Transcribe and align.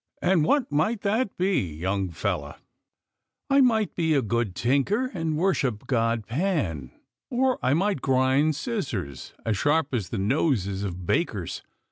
"And 0.23 0.43
what 0.43 0.71
might 0.71 1.01
that 1.01 1.37
be, 1.37 1.59
young 1.75 2.09
fellow?"" 2.09 2.55
I 3.51 3.61
might 3.61 3.93
be 3.93 4.15
a 4.15 4.23
good 4.23 4.55
tinker, 4.55 5.11
and 5.13 5.37
worship 5.37 5.85
god 5.85 6.25
Pan, 6.25 6.89
or 7.29 7.59
I 7.61 7.75
might 7.75 8.01
grind 8.01 8.55
scissors 8.55 9.35
as 9.45 9.57
sharp 9.59 9.93
as 9.93 10.09
the 10.09 10.17
noses 10.17 10.81
of 10.83 11.05
bakers. 11.05 11.61